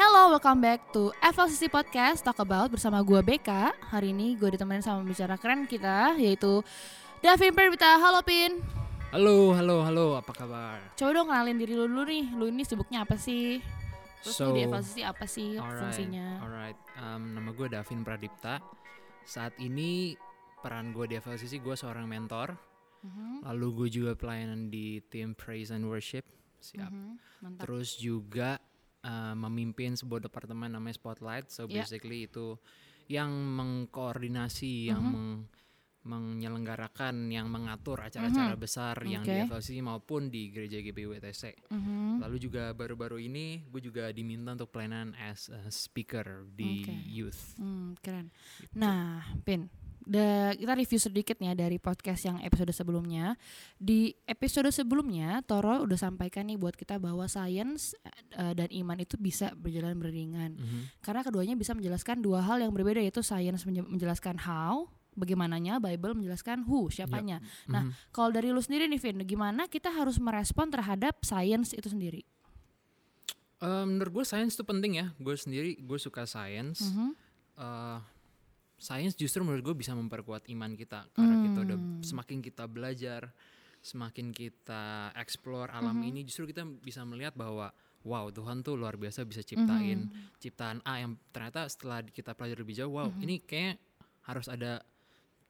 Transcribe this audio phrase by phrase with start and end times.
[0.00, 3.68] Hello, welcome back to FLCC Podcast Talk About bersama gue BK.
[3.92, 6.64] Hari ini gue ditemenin sama bicara keren kita yaitu
[7.20, 8.00] Davin Perbita.
[8.00, 8.64] Halo Pin.
[9.12, 10.80] Halo, halo, halo, apa kabar?
[10.96, 12.24] Coba dong kenalin diri lu dulu nih.
[12.32, 13.60] Lu ini sibuknya apa sih?
[14.24, 16.28] Terus So, di FLCC apa sih Alright, fungsinya?
[16.40, 16.78] alright.
[16.96, 18.56] Um, nama gue Davin Pradipta.
[19.28, 20.16] Saat ini
[20.64, 22.56] peran gue di FLCC gue seorang mentor.
[23.04, 26.24] Mhm, Lalu gue juga pelayanan di tim Praise and Worship.
[26.60, 26.88] Siap.
[26.88, 27.60] mhm, Mantap.
[27.64, 28.60] Terus juga
[29.02, 31.48] uh, memimpin sebuah departemen namanya Spotlight.
[31.48, 31.82] So Ya.
[31.82, 32.56] basically itu
[33.06, 35.12] yang mengkoordinasi, yang Mhm.
[35.12, 35.46] meng-
[36.00, 38.62] menyelenggarakan, yang mengatur acara-acara Mhm.
[38.62, 41.52] besar yang di FLCC maupun di gereja GBWTC.
[41.68, 46.94] Mhm, Lalu juga baru-baru ini gue juga diminta untuk pelayanan as a speaker di Oke.
[47.04, 47.56] youth.
[47.56, 48.32] hmm, keren.
[48.72, 49.68] Nah, Pin,
[50.02, 53.36] da- kita review sedikit nih ya dari podcast yang episode sebelumnya.
[53.76, 57.92] Di episode sebelumnya, Toro udah sampaikan nih buat kita bahwa sains
[58.32, 60.54] eh, dan iman itu bisa berjalan beriringan.
[60.54, 60.80] Mhm.
[61.00, 66.14] Karena keduanya bisa menjelaskan dua hal yang berbeda yaitu sains menje- menjelaskan how, bagaimananya, Bible
[66.14, 67.42] menjelaskan who, siapanya.
[67.66, 67.92] Nah, Mhm.
[68.10, 72.22] Kalau dari lu sendiri nih Vin, gimana kita harus merespon terhadap sains itu sendiri?
[73.60, 75.06] Eh, menurut gue sains itu penting ya.
[75.16, 76.80] Gue sendiri gue suka sains.
[76.80, 77.12] Mhm.
[77.60, 77.98] Eh,
[78.80, 82.00] sains justru menurut gue bisa memperkuat iman kita karena kita udah Hmm.
[82.00, 83.28] semakin kita belajar,
[83.84, 86.08] semakin kita explore alam Mhm.
[86.08, 87.68] ini, justru kita bisa melihat bahwa
[88.00, 90.40] wow Tuhan tuh luar biasa bisa ciptain Mhm.
[90.40, 93.20] ciptaan A yang ternyata setelah kita pelajari lebih jauh, wow Mhm.
[93.20, 93.76] ini kayak
[94.24, 94.80] harus ada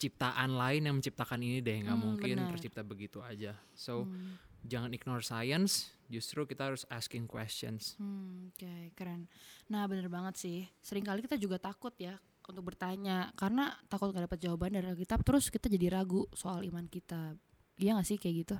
[0.01, 2.51] ciptaan lain yang menciptakan ini deh, nggak Hmm, mungkin benar.
[2.51, 3.55] tercipta begitu aja.
[3.79, 4.41] So Hmm.
[4.67, 7.95] jangan ignore science, justru kita harus asking questions.
[8.01, 9.29] Hmm, Oke, keren.
[9.71, 10.59] Nah, bener banget sih.
[10.83, 12.17] Seringkali kita juga takut ya
[12.51, 16.85] untuk bertanya karena takut gak dapat jawaban dari Alkitab, terus kita jadi ragu soal iman
[16.85, 17.35] kita.
[17.77, 18.57] Iya gak sih kayak gitu?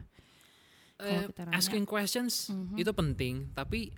[1.01, 1.57] Eh, kita nanya.
[1.57, 2.77] asking questions Mhm.
[2.77, 3.89] itu penting, tapi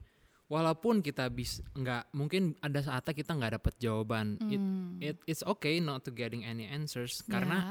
[0.46, 4.36] walaupun kita bisa nggak mungkin ada saatnya kita nggak dapat jawaban.
[4.46, 7.66] It, Hmm, it it's okay not to getting any answers karena ya,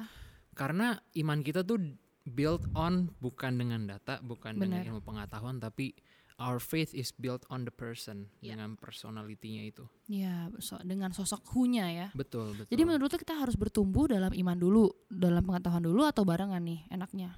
[0.52, 1.80] karena iman kita tuh
[2.22, 4.90] built on bukan dengan data, bukan dengan Benar.
[4.92, 5.96] ilmu pengetahuan, tapi
[6.38, 8.56] our faith is built on the person Ya.
[8.56, 9.84] dengan personalitinya itu.
[10.08, 12.08] ya, so- dengan sosok hunya ya.
[12.14, 12.70] Betul, betul.
[12.72, 17.36] Jadi menurut kita harus bertumbuh dalam iman dulu, dalam pengetahuan dulu atau barengan nih enaknya?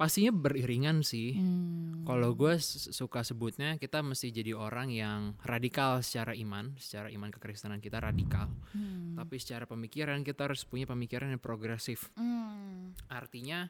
[0.00, 1.36] pastinya beriringan sih.
[1.36, 2.08] Hmm.
[2.08, 2.56] Kalau gue
[2.88, 8.48] suka sebutnya kita mesti jadi orang yang radikal secara iman, secara iman kekristenan kita radikal.
[8.72, 9.12] Hmm.
[9.20, 12.08] Tapi secara pemikiran kita harus punya pemikiran yang progresif.
[12.16, 12.96] Hmm.
[13.12, 13.68] Artinya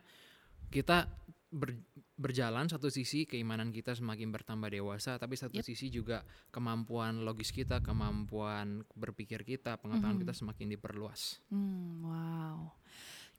[0.70, 1.10] kita
[1.50, 1.82] ber-
[2.20, 5.64] berjalan satu sisi keimanan kita semakin bertambah dewasa, tapi satu Yep.
[5.64, 6.20] sisi juga
[6.52, 10.22] kemampuan logis kita, kemampuan berpikir kita, pengetahuan Mhm.
[10.28, 11.40] kita semakin diperluas.
[11.48, 12.76] Hmm, wow.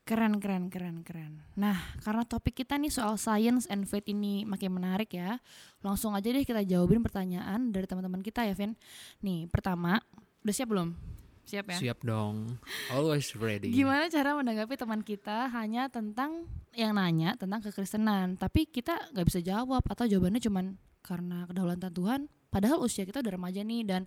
[0.02, 1.46] Keren, keren, keren, keren.
[1.54, 5.38] Nah, karena topik kita nih soal science and faith ini makin menarik ya.
[5.78, 8.74] Langsung aja deh kita jawabin pertanyaan dari teman-teman kita ya, Vin.
[9.22, 10.02] Nih, pertama,
[10.42, 10.98] udah siap belum?
[11.42, 11.76] Siap ya?
[11.76, 12.56] Siap dong,
[12.88, 13.68] always ready.
[13.68, 19.40] Gimana cara menanggapi teman kita hanya tentang yang nanya tentang kekristenan, tapi kita nggak bisa
[19.40, 20.64] jawab atau jawabannya cuman
[21.00, 22.20] karena kedaulatan Tuhan.
[22.46, 24.02] Padahal usia kita udah remaja nih dan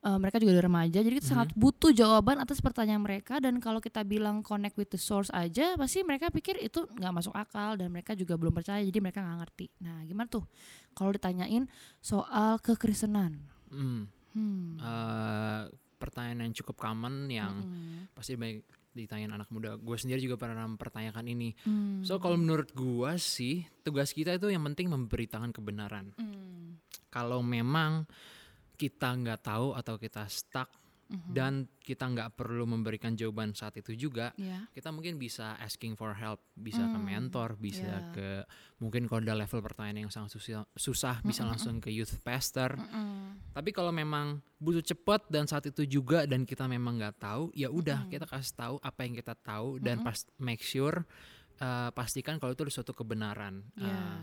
[0.00, 1.32] eh, mereka juga udah remaja, jadi kita Mhm.
[1.36, 3.36] sangat butuh jawaban atas pertanyaan mereka.
[3.36, 7.36] Dan kalau kita bilang connect with the source aja, pasti mereka pikir itu nggak masuk
[7.36, 9.66] akal dan mereka juga belum percaya, jadi mereka nggak ngerti.
[9.80, 10.48] Nah, gimana tuh
[10.92, 11.68] kalau ditanyain
[12.00, 13.44] soal kekristenan?
[13.68, 14.80] Hmm, Hmm.
[14.80, 15.62] eh,
[16.00, 18.08] pertanyaan yang cukup common yang Mm-mm.
[18.16, 19.78] pasti banyak ditanyain anak muda.
[19.78, 21.54] Gue sendiri juga pernah mempertanyakan ini.
[21.62, 22.02] Hmm.
[22.02, 26.10] So kalau menurut gua sih tugas kita itu yang penting memberitakan kebenaran.
[26.18, 26.82] Hmm.
[27.06, 28.06] Kalau memang
[28.74, 30.72] kita nggak tahu atau kita stuck
[31.10, 31.34] Mhm.
[31.34, 34.70] dan kita nggak perlu memberikan jawaban saat itu juga, Ya.
[34.70, 37.98] kita mungkin bisa asking for help, bisa ke Hmm, mentor, bisa ya.
[38.14, 38.28] ke
[38.78, 41.50] mungkin kalau ada level pertanyaan yang sangat susah, susah bisa Mm-mm.
[41.50, 42.78] langsung ke youth pastor.
[42.78, 43.42] Mm-mm.
[43.50, 47.66] Tapi kalau memang butuh cepat dan saat itu juga dan kita memang nggak tahu, ya
[47.68, 48.12] udah Mm-mm.
[48.14, 50.06] kita kasih tahu apa yang kita tahu dan Mm-mm.
[50.06, 51.02] pas make sure
[51.58, 53.66] uh, pastikan kalau itu ada suatu kebenaran.
[53.74, 53.90] Ya.
[53.90, 54.20] Uh,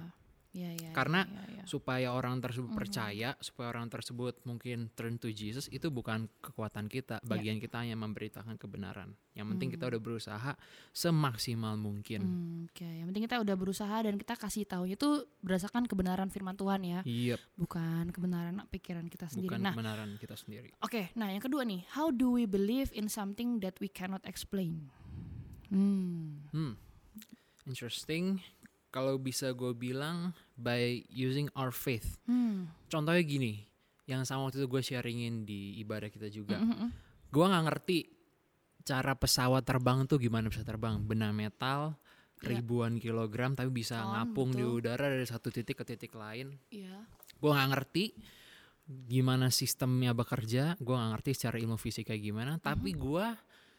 [0.56, 1.64] Ya, ya, karena ya, ya, ya.
[1.68, 2.78] supaya orang tersebut Mhm.
[2.78, 7.28] percaya, supaya orang tersebut mungkin turn to Jesus itu bukan kekuatan kita, Ya.
[7.28, 9.14] bagian kita hanya memberitakan kebenaran.
[9.32, 9.92] Yang penting kita Hmm.
[9.94, 10.52] udah berusaha
[10.92, 12.20] semaksimal mungkin.
[12.24, 15.08] Hmm, Oke, yang penting kita udah berusaha dan kita kasih tahu itu
[15.40, 19.50] berdasarkan kebenaran firman Tuhan ya, Iya, bukan kebenaran pikiran kita sendiri.
[19.50, 20.74] bukan Nah, kebenaran kita sendiri.
[20.80, 24.90] oke, nah yang kedua nih, how do we believe in something that we cannot explain?
[25.68, 26.74] Hmm, Hmm,
[27.66, 28.40] interesting.
[28.98, 32.18] Kalau bisa gue bilang by using our faith.
[32.26, 33.62] hmm, Contohnya gini,
[34.10, 36.58] yang sama waktu itu gue sharingin di ibadah kita juga.
[36.58, 36.90] Mm, mm, mm.
[37.30, 37.98] Gue nggak ngerti
[38.82, 41.94] cara pesawat terbang tuh gimana bisa terbang, benang metal
[42.38, 42.54] Ya.
[42.54, 44.78] ribuan kilogram tapi bisa Ton, ngapung di betul.
[44.78, 46.54] udara dari satu titik ke titik lain.
[46.70, 47.02] Iya.
[47.38, 48.06] Gue nggak ngerti.
[48.88, 52.56] gimana sistemnya bekerja, gue nggak ngerti secara ilmu fisik kayak gimana.
[52.56, 53.26] Tapi gue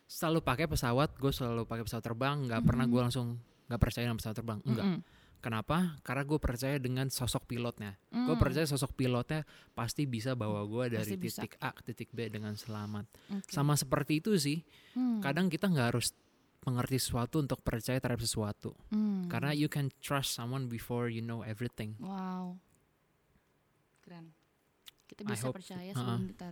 [0.05, 2.37] selalu pakai pesawat, gue selalu pakai pesawat terbang.
[2.45, 4.61] nggak pernah gue langsung nggak percaya dengan pesawat terbang.
[4.65, 4.87] Enggak.
[4.87, 5.03] Mm-mm.
[5.39, 5.95] Kenapa?
[6.03, 7.95] Karena gue percaya dengan sosok pilotnya.
[8.11, 8.43] Gue Mm.
[8.43, 11.47] percaya sosok pilotnya pasti bisa bawa gue dari Pasti bisa.
[11.47, 13.07] titik A ke titik B dengan selamat.
[13.31, 13.47] Oke.
[13.47, 14.67] Sama seperti itu sih.
[14.99, 15.23] Hmm.
[15.23, 16.11] Kadang kita nggak harus
[16.67, 18.75] mengerti sesuatu untuk percaya terhadap sesuatu.
[18.91, 19.31] Hmm.
[19.31, 21.95] Karena you can trust someone before you know everything.
[22.03, 22.59] Wow.
[24.03, 24.35] Keren.
[25.07, 26.49] Kita I bisa hope- percaya sebelum kita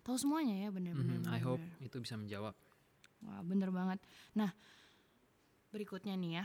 [0.00, 1.20] tahu semuanya ya benar-benar.
[1.20, 2.56] Mhm, I hope itu bisa menjawab.
[3.20, 4.00] Wah, bener banget.
[4.32, 4.52] Nah,
[5.74, 6.44] berikutnya nih ya.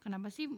[0.00, 0.48] Kenapa sih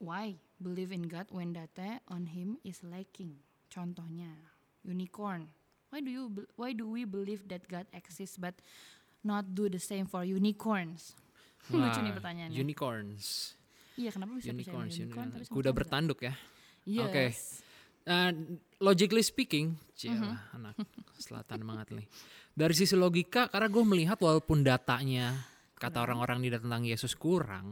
[0.00, 3.36] why believe in God when data on him is lacking?
[3.68, 4.32] Contohnya,
[4.80, 5.52] unicorn.
[5.92, 6.24] Why do you
[6.56, 8.56] why do we believe that God exists but
[9.20, 11.12] not do the same for unicorns?
[11.70, 12.56] Lucu nih Wah, pertanyaannya.
[12.56, 13.54] Unicorns.
[13.94, 14.98] Iya, kenapa bisa Unicorns.
[14.98, 15.28] unicorn?
[15.32, 15.52] unicorn.
[15.54, 16.34] Kuda bertanduk ya.
[16.82, 17.04] Yes.
[17.04, 17.24] Oke.
[18.04, 18.30] Uh,
[18.84, 20.56] logically speaking, cielah Mhm.
[20.60, 20.74] anak
[21.16, 22.06] selatan banget nih.
[22.52, 25.32] Dari sisi logika, karena gue melihat walaupun datanya
[25.84, 26.04] kata Kurang.
[26.08, 27.66] orang-orang tidak tentang Yesus kurang,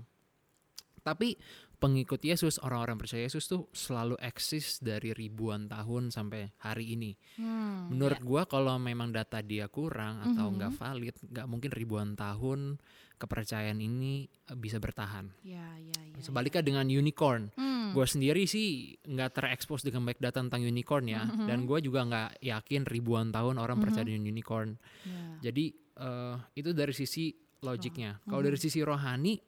[1.03, 1.35] tapi
[1.77, 7.11] pengikut Yesus, orang-orang percaya Yesus tuh selalu eksis dari ribuan tahun sampai hari ini.
[7.43, 8.25] Hmm, Menurut ya.
[8.25, 10.55] gua kalau memang data dia kurang atau Mhm.
[10.63, 12.79] nggak valid, nggak mungkin ribuan tahun
[13.19, 15.27] kepercayaan ini eh, bisa bertahan.
[15.43, 16.23] Ya, ya, ya.
[16.23, 17.91] Sebaliknya dengan unicorn, Hmm.
[17.95, 21.47] gue sendiri sih nggak terekspos dengan baik data tentang unicorn ya, Mhm.
[21.51, 24.11] dan gue juga nggak yakin ribuan tahun orang percaya Mhm.
[24.11, 24.71] dengan unicorn.
[25.03, 25.51] Ya.
[25.51, 27.31] Jadi eh, itu dari sisi
[27.63, 28.19] logiknya.
[28.27, 28.47] Kalau Mhm.
[28.51, 29.39] dari sisi rohani,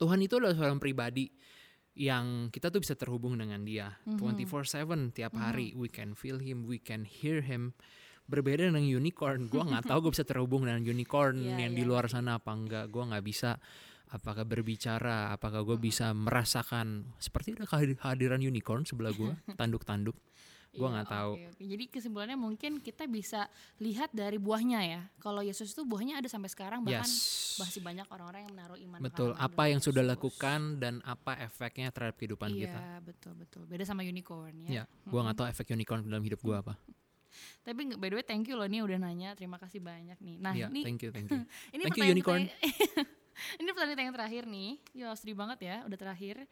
[0.00, 1.28] Tuhan itu adalah seorang pribadi
[1.98, 4.16] yang kita tuh bisa terhubung dengan dia Mhm.
[4.16, 5.40] 24/7 tiap Mhm.
[5.40, 5.68] hari.
[5.76, 7.76] We can feel him, we can hear him.
[8.28, 11.78] Berbeda dengan unicorn, gua nggak tahu gue bisa terhubung dengan unicorn Iya, yang iya.
[11.80, 12.92] di luar sana apa enggak.
[12.92, 13.56] Gua nggak bisa.
[14.08, 15.32] Apakah berbicara?
[15.32, 20.16] Apakah gue bisa merasakan seperti ada kehadiran unicorn sebelah gue, tanduk-tanduk.
[20.70, 21.32] Gua Iya, nggak tahu.
[21.32, 21.62] oke, oke.
[21.64, 23.48] Jadi kesimpulannya mungkin kita bisa
[23.78, 25.00] lihat dari buahnya ya.
[25.16, 27.56] Kalau Yesus itu buahnya ada sampai sekarang bahkan Yes.
[27.56, 28.98] masih banyak orang-orang yang menaruh iman.
[29.00, 29.32] Betul.
[29.34, 30.12] Apa yang sudah Yesus.
[30.14, 32.80] lakukan dan apa efeknya terhadap kehidupan Iya, kita.
[33.02, 33.62] betul betul.
[33.64, 34.70] Beda sama unicorn ya.
[34.70, 36.76] Ya, gua nggak tahu efek unicorn dalam hidup gua apa.
[37.62, 39.32] Tapi by the way thank you loh nih udah nanya.
[39.32, 40.36] Terima kasih banyak nih.
[40.36, 41.42] Nah, Ya, ini thank you, thank you.
[41.74, 42.42] ini thank you, pertanyaan- unicorn.
[43.60, 44.70] ini pertanyaan yang terakhir nih.
[44.92, 46.44] Ya, sedih banget ya, udah terakhir.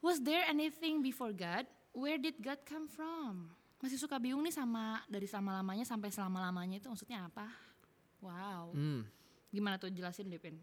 [0.00, 1.64] Was there anything before God?
[1.96, 3.48] Where did God come from?
[3.80, 7.48] Masih suka bingung nih sama dari selama-lamanya sampai selama-lamanya itu maksudnya apa?
[8.20, 8.72] Wow.
[8.72, 9.08] Hmm.
[9.48, 10.60] Gimana tuh jelasin Depin?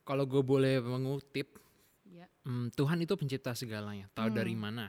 [0.00, 1.60] Kalau gue boleh mengutip,
[2.08, 2.24] Ya.
[2.42, 4.08] hmm, Tuhan itu pencipta segalanya.
[4.10, 4.36] Tahu Hmm.
[4.36, 4.88] dari mana?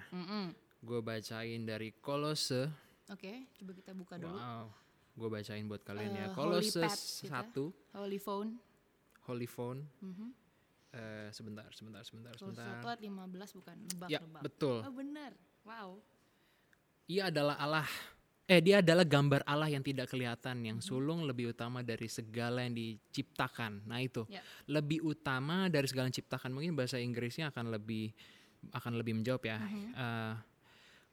[0.79, 2.71] Gue bacain dari Kolose.
[3.05, 4.33] Oke, coba kita buka dulu.
[4.33, 4.71] Wow.
[5.13, 6.25] Gue bacain buat kalian ya.
[6.25, 7.39] Eh, Kolose Holy Pad kita.
[7.51, 7.63] 1,
[7.93, 8.49] Holy phone.
[9.21, 9.79] Holy Phone.
[10.01, 10.27] Mhm.
[10.91, 12.83] Eh, sebentar, sebentar, sebentar, sebentar.
[12.83, 14.41] 1 ayat 15 bukan lebak Ya, lebak.
[14.43, 14.83] betul.
[14.83, 15.31] Oh benar.
[15.63, 15.89] Wow.
[17.07, 17.87] Ia adalah Allah.
[18.43, 20.83] Eh, dia adalah gambar Allah yang tidak kelihatan, yang Mhm.
[20.83, 23.87] sulung lebih utama dari segala yang diciptakan.
[23.87, 24.43] Nah itu, Ya.
[24.67, 26.51] lebih utama dari segala yang diciptakan.
[26.51, 28.11] Mungkin bahasa Inggrisnya akan lebih
[28.75, 29.57] akan lebih menjawab ya.
[29.57, 29.89] Mhm.
[29.95, 30.33] Uh,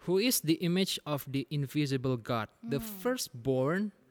[0.05, 2.99] who is the image of the invisible God, the Hmm.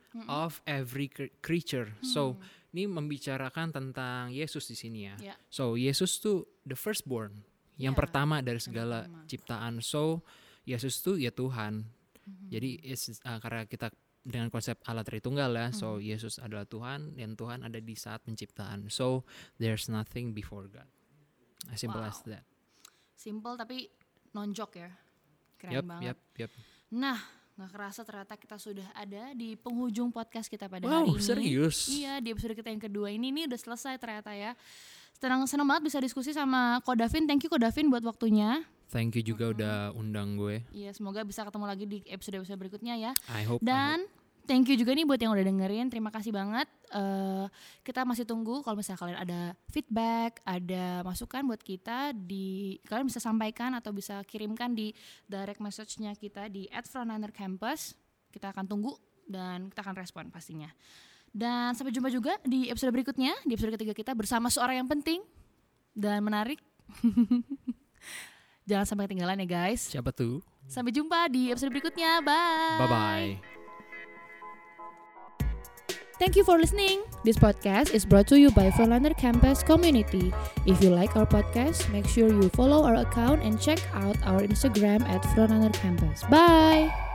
[0.09, 1.91] Firstborn of every cre- creature.
[2.01, 2.43] So, Hmm.
[2.71, 5.15] ini membicarakan tentang Yesus di sini ya.
[5.19, 5.35] Ya.
[5.47, 7.43] So, Yesus tuh the firstborn,
[7.75, 9.25] yang Ya, pertama dari segala pertama.
[9.25, 9.73] ciptaan.
[9.81, 10.21] So,
[10.63, 11.87] Yesus tuh ya Tuhan.
[12.23, 12.47] Mhm.
[12.49, 12.69] Jadi
[13.23, 13.87] uh, karena kita
[14.21, 15.73] dengan konsep Allah Tritunggal ya, Hmm.
[15.73, 18.91] so Yesus adalah Tuhan dan Tuhan ada di saat penciptaan.
[18.91, 19.23] So
[19.55, 20.83] there's nothing before God.
[21.71, 22.35] As simple as Wow.
[22.35, 22.43] that.
[23.15, 23.87] Simple tapi
[24.29, 24.91] nonjok ya.
[25.55, 26.03] Keren Yep, banget.
[26.05, 26.51] yep, yep.
[26.93, 27.17] Nah,
[27.57, 31.25] nggak kerasa ternyata kita sudah ada di penghujung podcast kita pada Wow, hari ini.
[31.25, 31.89] serius?
[31.89, 34.53] Iya, di episode kita yang kedua ini ini udah selesai ternyata ya.
[35.17, 37.25] Senang senang banget bisa diskusi sama Ko Davin.
[37.25, 38.61] Thank you Ko Davin buat waktunya.
[38.87, 40.63] Thank you juga udah undang gue.
[40.71, 43.11] Iya, semoga bisa ketemu lagi di episode-episode berikutnya ya.
[43.27, 43.59] I hope.
[43.65, 44.16] I hope.
[44.47, 45.91] Thank you juga nih buat yang udah dengerin.
[45.91, 46.71] Terima kasih banget.
[46.95, 47.45] Eh,
[47.83, 53.19] kita masih tunggu kalau misalnya kalian ada feedback, ada masukan buat kita di kalian bisa
[53.19, 54.95] sampaikan atau bisa kirimkan di
[55.27, 57.99] direct message-nya kita di @frontliner_campus.
[58.31, 58.95] Kita akan tunggu
[59.27, 60.71] dan kita akan respon pastinya.
[61.27, 65.19] Dan sampai jumpa juga di episode berikutnya, di episode ketiga kita bersama seorang yang penting
[65.91, 66.63] dan menarik.
[68.67, 69.91] Jangan sampai ketinggalan ya guys.
[69.91, 70.39] Siapa tuh?
[70.71, 72.23] Sampai jumpa di episode berikutnya.
[72.23, 72.79] Bye.
[72.79, 73.56] Bye bye.
[76.19, 77.03] Thank you for listening.
[77.23, 80.33] This podcast is brought to you by Frontliner Campus Community.
[80.65, 84.41] If you like our podcast, make sure you follow our account and check out our
[84.41, 86.23] Instagram at Frontliner Campus.
[86.25, 87.06] Bye.